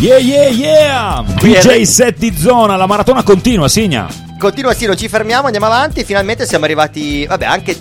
[0.00, 1.24] Yeah, yeah, yeah!
[1.40, 4.06] DJ set di zona, la maratona continua, Signa.
[4.38, 6.04] Continua, sì, non ci fermiamo, andiamo avanti.
[6.04, 7.76] Finalmente siamo arrivati, vabbè, anche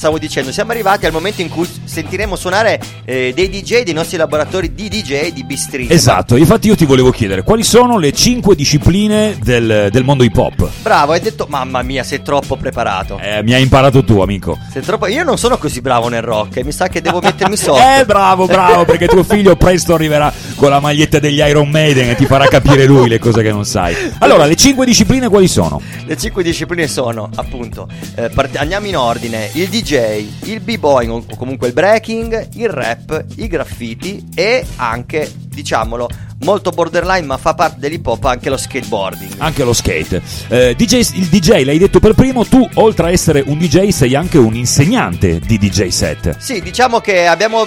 [0.00, 4.16] stavo dicendo, siamo arrivati al momento in cui sentiremo suonare eh, dei DJ dei nostri
[4.16, 5.90] laboratori di DJ di B-Street.
[5.90, 10.34] Esatto, infatti io ti volevo chiedere quali sono le cinque discipline del, del mondo hip
[10.34, 10.66] hop.
[10.80, 13.18] Bravo, hai detto, mamma mia, sei troppo preparato.
[13.18, 14.58] Eh, mi hai imparato tu, amico.
[14.72, 15.06] Sei troppo...
[15.06, 17.78] Io non sono così bravo nel rock, e mi sa che devo mettermi sotto.
[17.78, 22.14] eh, bravo, bravo, perché tuo figlio presto arriverà con la maglietta degli Iron Maiden e
[22.14, 23.94] ti farà capire lui le cose che non sai.
[24.20, 25.78] Allora, le cinque discipline quali sono?
[26.06, 31.24] Le cinque discipline sono, appunto, eh, part- andiamo in ordine, il DJ, il b-boy o
[31.36, 36.08] comunque il breaking, il rap, i graffiti e anche, diciamolo,
[36.42, 39.34] molto borderline ma fa parte dell'hip hop anche lo skateboarding.
[39.38, 40.22] Anche lo skate.
[40.48, 44.14] Eh, DJ, il DJ l'hai detto per primo, tu oltre a essere un DJ sei
[44.14, 46.36] anche un insegnante di DJ set.
[46.38, 47.66] Sì, diciamo che abbiamo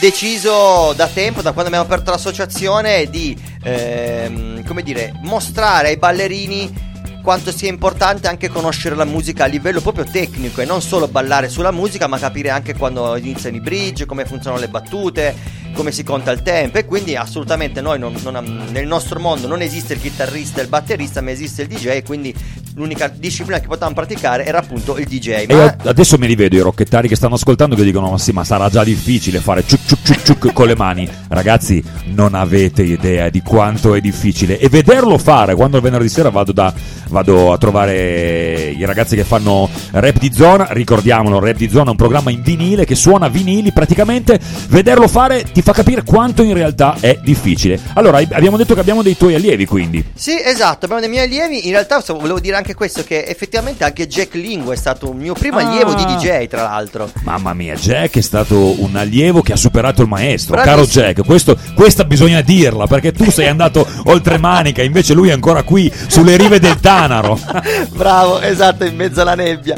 [0.00, 6.92] deciso da tempo, da quando abbiamo aperto l'associazione, di ehm, come dire, mostrare ai ballerini
[7.24, 11.48] quanto sia importante anche conoscere la musica a livello proprio tecnico e non solo ballare
[11.48, 15.34] sulla musica, ma capire anche quando iniziano i bridge, come funzionano le battute,
[15.74, 16.78] come si conta il tempo.
[16.78, 20.68] E quindi assolutamente noi non, non, nel nostro mondo non esiste il chitarrista e il
[20.68, 22.34] batterista, ma esiste il DJ, quindi
[22.74, 25.46] l'unica disciplina che potevamo praticare era appunto il DJ.
[25.48, 25.76] Ma...
[25.84, 28.68] Adesso me li vedo i rocchettari che stanno ascoltando che dicono: Ma sì, ma sarà
[28.68, 31.08] già difficile fare ciuc ciuc ciuc ciuc con le mani.
[31.28, 34.58] Ragazzi, non avete idea di quanto è difficile.
[34.58, 36.72] E vederlo fare quando il venerdì sera vado, da,
[37.08, 40.68] vado a trovare i ragazzi che fanno rap di zona.
[40.70, 43.72] Ricordiamolo, rap di zona è un programma in vinile che suona vinili.
[43.72, 47.80] Praticamente vederlo fare ti fa capire quanto in realtà è difficile.
[47.94, 50.04] Allora, abbiamo detto che abbiamo dei tuoi allievi, quindi.
[50.12, 51.66] Sì, esatto, abbiamo dei miei allievi.
[51.66, 55.32] In realtà volevo dire anche questo che effettivamente anche Jack Lingo è stato un mio
[55.32, 55.62] primo ah.
[55.66, 57.10] allievo di DJ, tra l'altro.
[57.22, 60.56] Mamma mia, Jack è stato un allievo che ha superato il maestro.
[60.56, 60.84] Bravissimo.
[60.84, 65.32] Caro Jack, questo, questa bisogna dirla perché tu sei andato oltre manica, invece lui è
[65.32, 67.40] ancora qui sulle rive del Tanaro.
[67.96, 69.76] Bravo, esatto, in mezzo alla nebbia.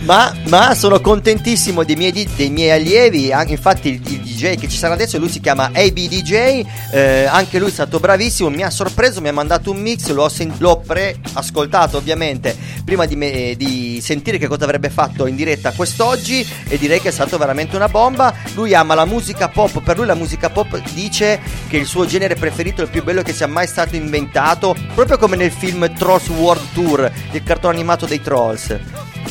[0.00, 3.32] Ma, ma sono contentissimo dei miei, dei miei allievi.
[3.46, 6.64] Infatti, il, il, DJ che ci sarà adesso, lui si chiama AB DJ.
[6.90, 8.50] Eh, anche lui è stato bravissimo.
[8.50, 10.10] Mi ha sorpreso, mi ha mandato un mix.
[10.10, 15.36] L'ho, sen- l'ho pre-ascoltato ovviamente prima di, me, di, sentire che cosa avrebbe fatto in
[15.36, 18.34] diretta quest'oggi e direi che è stato veramente una bomba.
[18.54, 22.34] Lui ama la musica pop, per lui la musica pop dice che il suo genere
[22.34, 26.28] preferito è il più bello che sia mai stato inventato, proprio come nel film Trolls
[26.28, 28.76] World Tour, il cartone animato dei Trolls.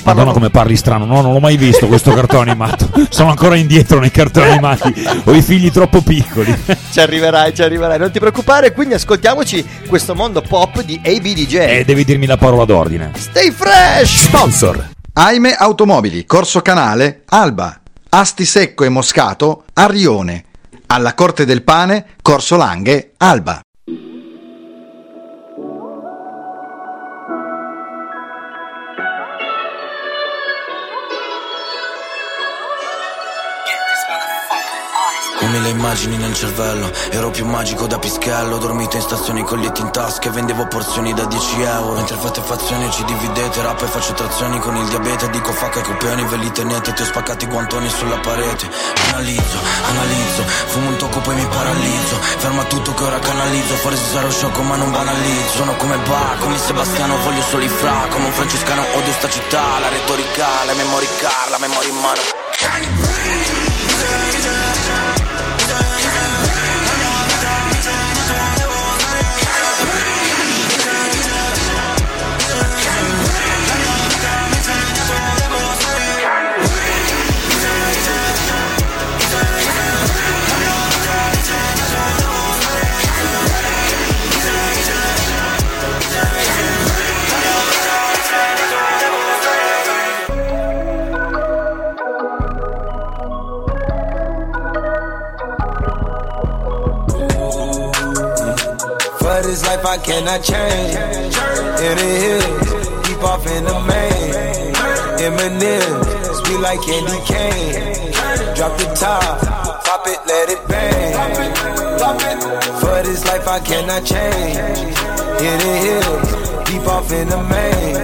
[0.04, 2.90] Madonna come parli strano, no, non l'ho mai visto questo cartone animato.
[3.10, 4.93] Sono ancora indietro nei cartoni animati.
[5.26, 6.54] Ho i figli troppo piccoli.
[6.92, 8.72] Ci arriverai, ci arriverai, non ti preoccupare.
[8.72, 11.54] Quindi ascoltiamoci questo mondo pop di ABDJ.
[11.56, 13.12] E eh, devi dirmi la parola d'ordine.
[13.16, 14.26] Stay fresh!
[14.26, 14.90] Sponsor.
[15.14, 17.80] Aime Automobili, Corso Canale, Alba.
[18.10, 20.46] Asti Secco e Moscato, Arrione.
[20.88, 23.63] Alla Corte del Pane, Corso Langhe, Alba.
[35.48, 39.92] Mille immagini nel cervello Ero più magico da pischello Dormito in stazioni con lietti in
[39.92, 41.94] tasca E vendevo porzioni da 10 euro.
[41.94, 45.84] Mentre fate fazioni ci dividete Rap e faccio trazioni con il diabete Dico facca e
[45.84, 48.70] copioni ve li tenete Ti ho spaccati i guantoni sulla parete.
[49.10, 49.58] Analizzo,
[49.90, 52.16] analizzo Fumo un tocco poi mi paralizzo.
[52.38, 55.58] Ferma tutto che ora canalizzo Forse sarò sciocco ma non banalizzo.
[55.58, 58.08] Sono come Bach, come Sebastiano Voglio solo i fra.
[58.10, 62.22] Come un francescano odio sta città La retorica, la memory car, la memoria in mano
[100.04, 100.96] cannot change.
[101.84, 104.74] In the hills, deep off in the main.
[105.24, 105.92] Eminem,
[106.40, 108.56] sweet like candy cane.
[108.56, 109.40] Drop the top,
[109.86, 111.14] pop it, let it bang.
[112.82, 114.58] For this life I cannot change.
[115.48, 116.30] In the hills,
[116.68, 117.96] deep off in the main.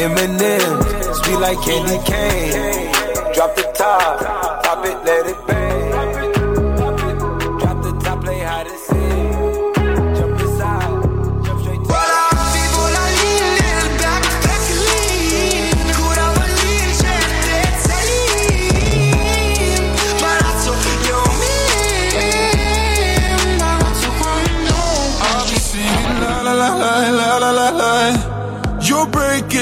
[0.00, 0.76] Eminem,
[1.22, 2.92] sweet like candy cane.
[3.34, 5.89] Drop the top, pop it, let it bang.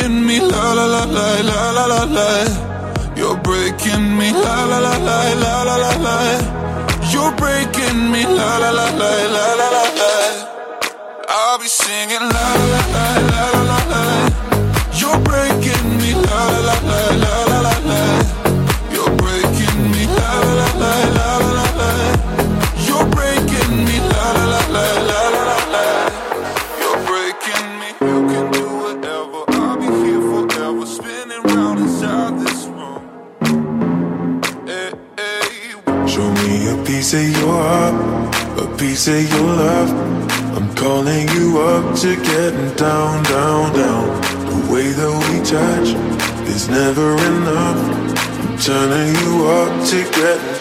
[0.09, 3.15] breaking me, la la la la la la la la.
[3.15, 7.13] You're breaking me, la la la la la la la la.
[7.13, 9.85] You're breaking me, la la la la la la la.
[10.01, 10.13] la.
[11.29, 13.58] I'll be singing la la la la la.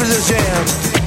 [0.00, 0.99] favorite jam.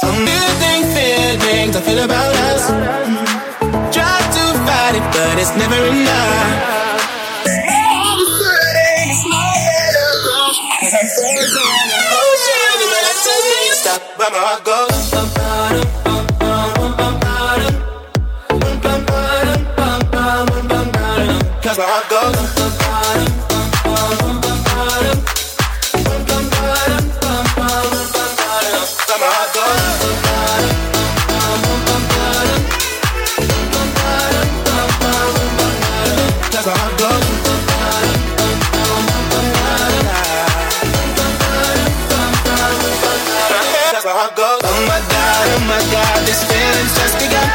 [0.00, 2.62] Something feelings I feel about us.
[3.94, 6.76] Try to fight it, but it's never enough.
[14.18, 14.64] My heart
[21.78, 22.55] my heart goes.
[45.66, 47.48] my God, this feeling's just begun.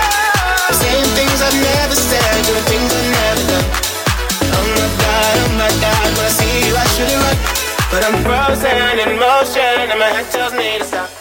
[0.76, 3.68] Saying things I've never said, doing things I've never done.
[4.52, 7.38] Oh my God, oh my God, when I see you, I shouldn't run.
[7.92, 11.21] But I'm frozen in motion, and my head tells me to stop.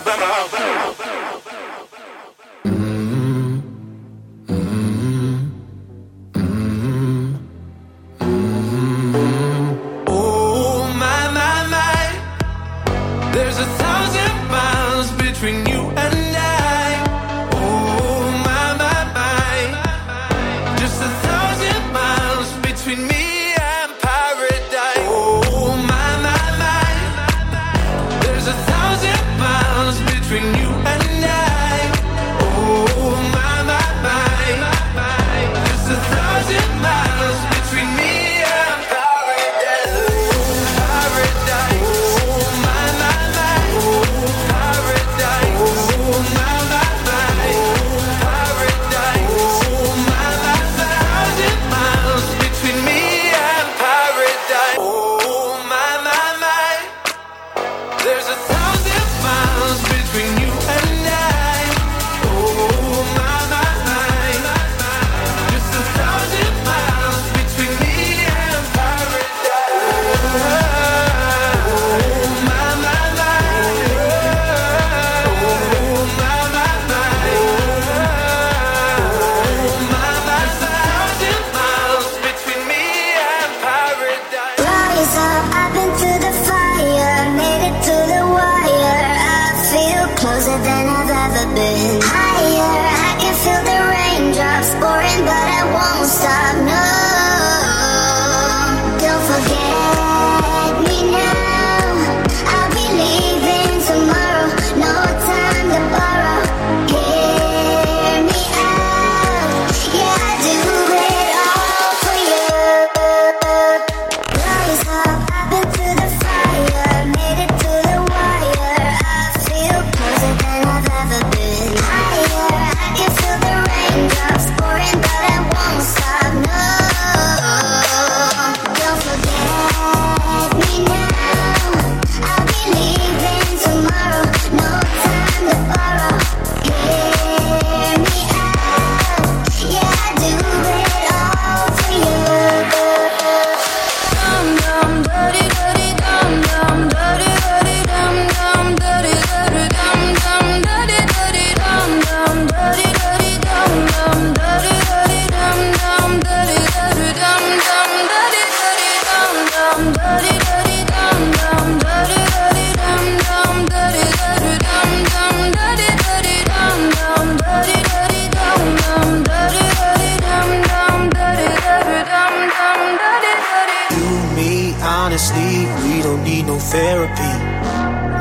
[176.71, 177.35] therapy.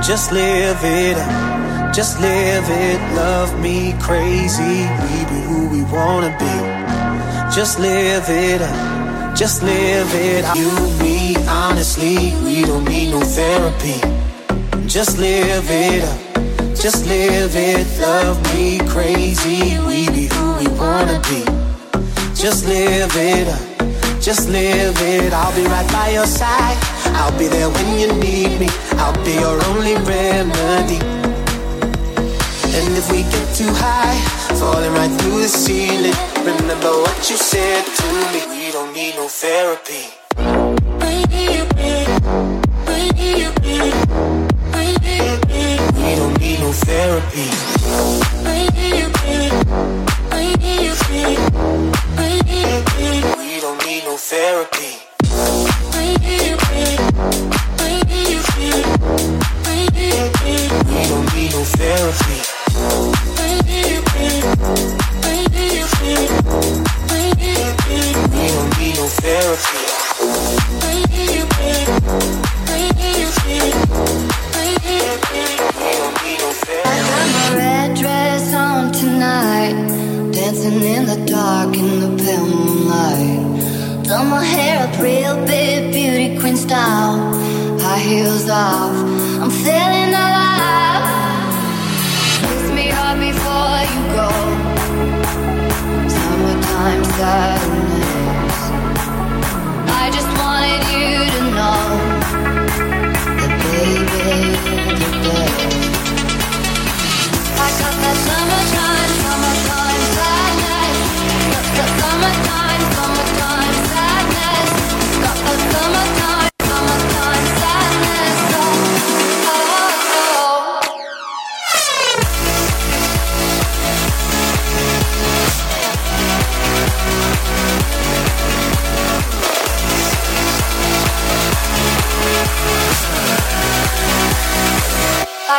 [0.02, 3.00] Just live it up, just live it.
[3.16, 6.56] Love me crazy, we be who we wanna be.
[7.56, 10.44] Just live it up, just live it.
[10.58, 10.72] You,
[11.04, 14.00] me, honestly, we don't need no therapy.
[14.88, 16.20] Just live it up,
[16.76, 17.86] just live it.
[18.02, 21.44] Love me crazy, we be who we wanna be.
[22.34, 25.34] Just live it up, just live it.
[25.34, 28.68] I'll be right by your side I'll be there when you need me.
[29.02, 31.00] I'll be your only remedy.
[32.78, 34.18] And if we get too high,
[34.60, 36.14] falling right through the ceiling,
[36.46, 38.42] remember what you said to me.
[38.50, 40.06] We don't need no therapy.
[46.08, 47.50] We don't need no therapy.
[53.40, 54.99] We don't need no therapy.
[61.10, 62.40] don't need no therapy.
[76.86, 79.78] I got my red dress on tonight,
[80.32, 84.04] dancing in the dark in the pale moonlight.
[84.06, 85.79] Done my hair up real big
[97.20, 97.79] desire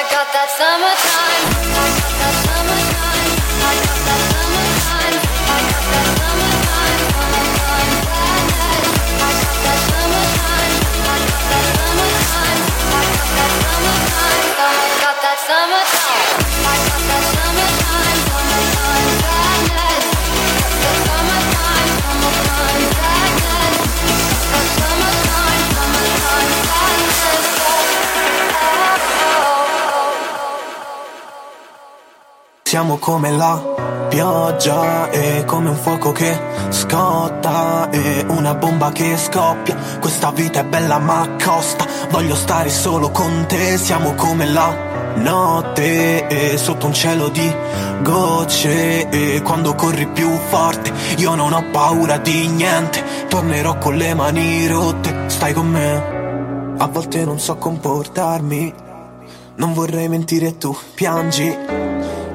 [0.01, 1.60] I got that summertime.
[32.81, 33.63] Siamo come la
[34.09, 36.35] pioggia e come un fuoco che
[36.71, 39.77] scotta e una bomba che scoppia.
[40.01, 41.85] Questa vita è bella ma costa.
[42.09, 43.77] Voglio stare solo con te.
[43.77, 44.75] Siamo come la
[45.17, 47.55] notte e sotto un cielo di
[48.01, 53.05] gocce e quando corri più forte io non ho paura di niente.
[53.29, 55.25] Tornerò con le mani rotte.
[55.27, 56.77] Stai con me.
[56.79, 58.73] A volte non so comportarmi.
[59.57, 61.90] Non vorrei mentire tu piangi.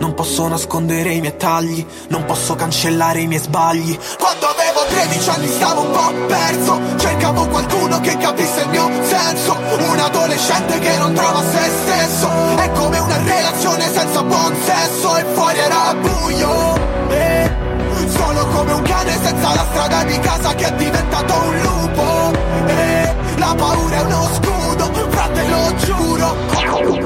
[0.05, 3.97] Non posso nascondere i miei tagli, non posso cancellare i miei sbagli.
[4.19, 9.57] Quando avevo 13 anni stavo un po' perso, cercavo qualcuno che capisse il mio senso.
[9.79, 15.25] Un adolescente che non trova se stesso, è come una relazione senza buon senso e
[15.33, 16.75] fuori era buio.
[17.09, 17.51] E
[18.07, 22.31] sono come un cane senza la strada di casa che è diventato un lupo.
[22.67, 27.04] E la paura è uno scudo, frate lo giuro.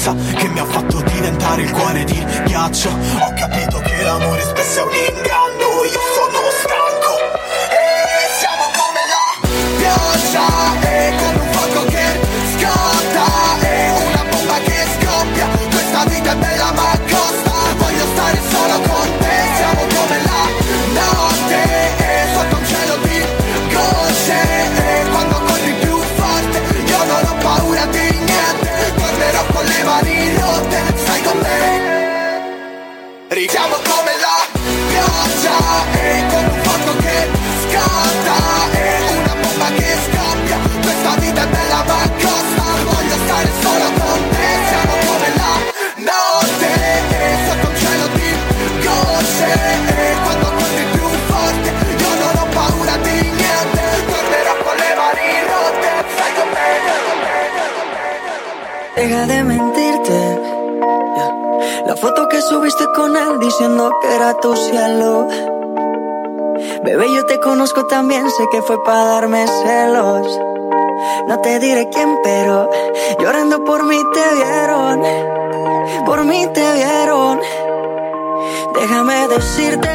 [0.00, 2.88] Stronza che mi ha fatto diventare il cuore di ghiaccio.
[2.88, 7.14] Ho capito che l'amore spesso è un inganno, io sono stanco.
[7.68, 7.84] E
[8.40, 9.26] siamo come la
[9.76, 12.06] pioggia, e come un fuoco che
[12.56, 13.26] scotta,
[13.60, 15.48] e una bomba che scoppia.
[15.70, 16.49] Questa vita è bella
[33.46, 34.46] Chemical Mela,
[34.90, 35.56] Piazza,
[35.94, 36.29] hey.
[63.60, 65.28] Diciendo que era tu cielo.
[66.82, 70.40] Bebé, yo te conozco también, sé que fue para darme celos.
[71.28, 72.70] No te diré quién, pero
[73.20, 75.02] llorando por mí te vieron.
[76.06, 77.40] Por mí te vieron.
[78.80, 79.90] Déjame decirte.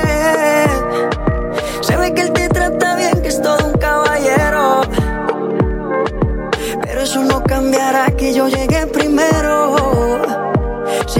[1.81, 4.81] Se ve que él te trata bien, que es todo un caballero.
[6.83, 9.94] Pero eso no cambiará que yo llegué primero.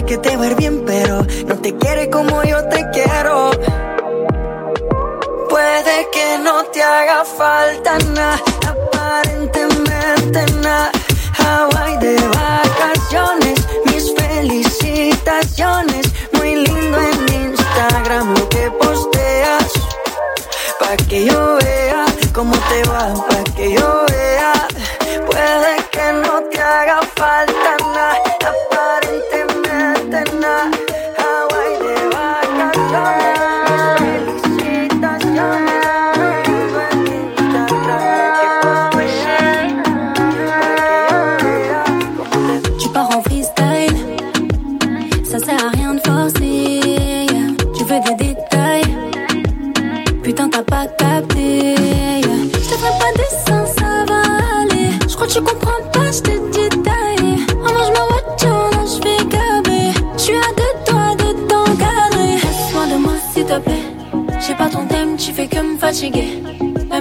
[0.08, 3.50] Que te va a ir bien, pero no te quiere como yo te quiero.
[5.50, 10.92] Puede que no te haga falta nada, aparentemente nada.
[11.40, 16.14] Hawaii de vacaciones, mis felicitaciones.
[16.34, 19.72] Muy lindo en Instagram lo que posteas.
[20.80, 24.15] Pa' que yo vea cómo te va, pa' que yo vea.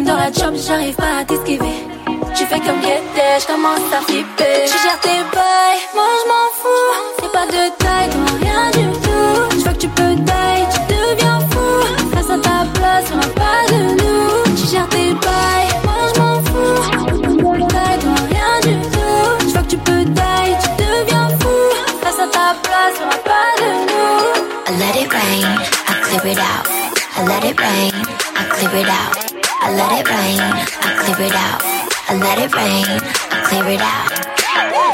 [0.05, 1.87] Même dans la job, j'arrive pas à t'esquiver.
[2.35, 4.64] Tu fais comme guetter, je à flipper.
[4.67, 6.93] Tu gères tes bails, moi je m'en fous.
[7.21, 9.59] C'est pas de taille, toi rien du tout.
[9.59, 12.14] Je veux que tu peux taille, tu deviens fou.
[12.14, 14.57] Face à ta place, on a pas de nous.
[14.57, 17.67] Tu gères tes bails, moi je m'en fous.
[17.69, 17.99] Taille,
[18.31, 19.49] rien du tout.
[19.49, 21.57] Je que tu peux taille, tu deviens fou.
[22.03, 24.35] Face à ta place, on a pas de nous.
[24.67, 25.47] I let it rain,
[25.88, 26.69] I clear it out.
[27.17, 27.93] I let it rain,
[28.37, 29.23] I clear it out.
[29.64, 30.40] I let it rain,
[30.85, 31.62] I clear it out.
[32.07, 32.85] I let it rain,
[33.33, 34.12] I clear it out.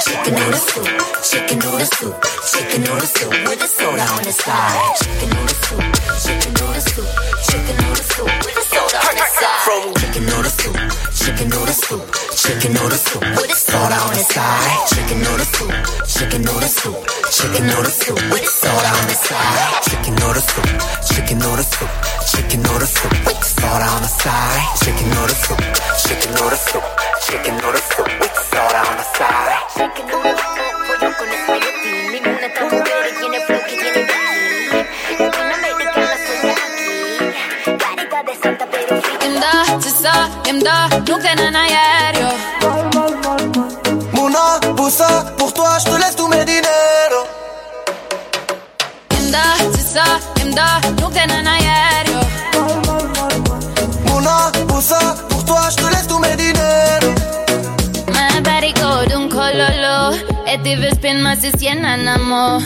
[0.01, 0.87] Chicken can the soup,
[1.25, 2.15] Chicken can the soup,
[2.53, 4.97] Chicken can the soup with the soda on the side.
[4.99, 5.83] She can do the soup,
[6.23, 7.09] Chicken can do the soup,
[7.51, 8.60] she on the soup
[9.41, 9.65] side.
[9.65, 10.77] From chicken noodle soup,
[11.17, 12.03] chicken noodle soup,
[12.37, 14.87] chicken noodle soup with soda on the side.
[14.93, 15.73] Chicken noodle soup,
[16.13, 16.97] chicken noodle soup,
[17.33, 19.83] chicken noodle soup with soda on the side.
[19.89, 20.69] Chicken noodle soup,
[21.09, 21.91] chicken noodle soup,
[22.31, 24.61] chicken noodle soup with soda on the side.
[24.83, 25.61] Chicken noodle soup,
[26.05, 26.85] chicken noodle soup,
[27.25, 29.57] chicken noodle soup with soda on the side.
[29.77, 30.61] Chicken noodle soup,
[38.59, 38.80] pollo
[39.79, 42.29] Ze sa hem da, nous en aéreo.
[44.13, 47.21] Mouna, Boussa, pour toi, je te laisse tous mes dinero.
[49.15, 50.05] Hem da, ze sa
[50.41, 52.21] hem da, nous en aéreo.
[54.07, 57.15] Mouna, Boussa, pour toi, je te laisse tous mes dinero.
[58.13, 60.17] Ma body gold, un cololo.
[60.47, 62.59] Et tu veux spin, ma c'est sien, anamo.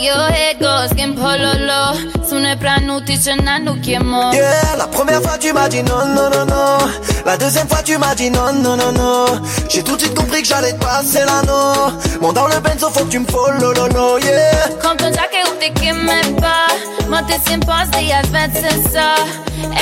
[0.00, 1.94] Yo head goes skin pololo
[2.26, 6.46] Sune pranuti ce nanu chiemo Yeah, la première fois tu m'as dit non, non, non,
[6.46, 6.78] non.
[7.26, 9.26] La deuxième fois tu m'as dit non, non, non, non.
[9.68, 11.92] J'ai tout de suite compris que j'allais te passer l'anneau.
[12.22, 14.68] Mon dans le benzo, faut que tu me follow, lo, lo, yeah.
[14.82, 16.66] Compton già che uite che me fa
[17.08, 19.14] Ma te si imposti a svezza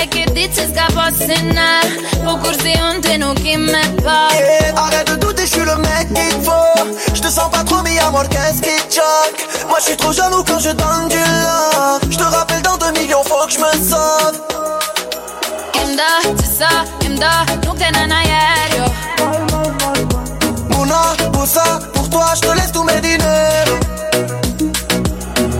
[0.01, 1.81] E che dici scapassina
[2.25, 6.09] Bucur si un tenu che me fa Yeah, arrête de douter, je suis le mec
[6.13, 7.08] qu'il faut.
[7.29, 9.67] Je te sens pas trop, mais y'a moi, qu'est-ce qui choque?
[9.69, 12.01] Moi, je suis trop jaloux quand je donne du love.
[12.11, 14.41] Je te rappelle dans deux millions, faut que je me sauve.
[15.75, 16.69] Imda, cisa,
[17.05, 18.87] imda, nunca en aéreo
[20.71, 23.79] Mouna, Boussa, pour toi, je te laisse tous mes diners.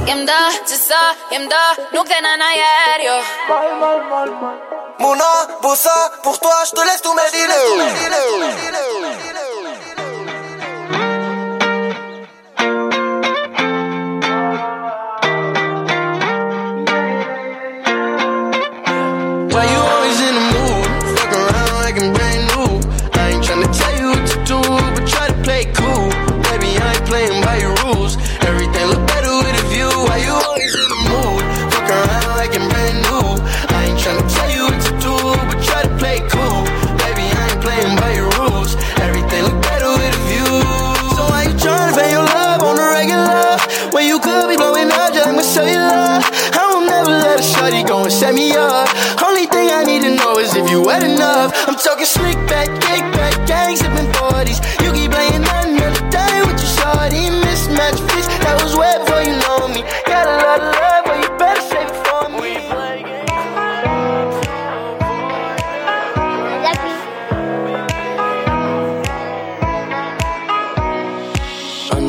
[0.09, 0.95] Imda, cisa,
[1.33, 3.23] imda, nunca en aéreo
[5.01, 5.25] Mouna,
[5.61, 7.93] Boussa, pour toi, je te laisse tous mes diners.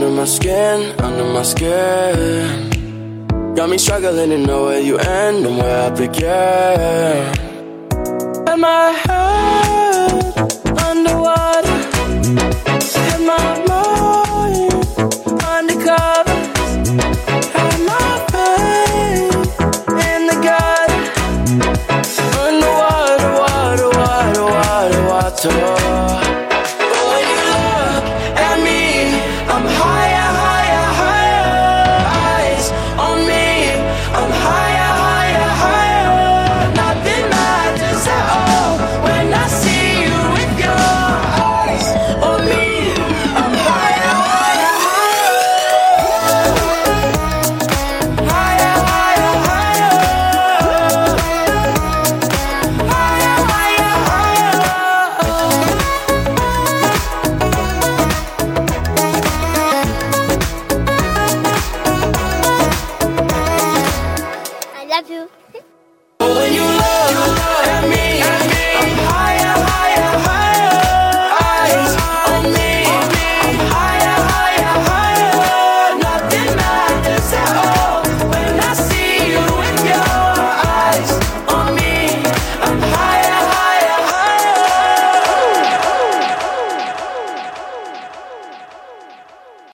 [0.02, 2.70] Under my skin, under my skin.
[3.54, 7.28] Got me struggling to know where you end and where I begin.
[8.48, 10.24] And my head
[10.88, 11.80] underwater,
[13.12, 13.69] and my